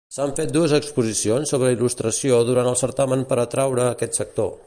S'han 0.13 0.31
fet 0.37 0.53
dues 0.53 0.71
exposicions 0.77 1.51
sobre 1.53 1.69
il·lustració 1.75 2.41
durant 2.49 2.71
el 2.71 2.81
certamen 2.83 3.27
per 3.33 3.41
atraure 3.47 3.87
aquest 3.93 4.21
sector. 4.23 4.53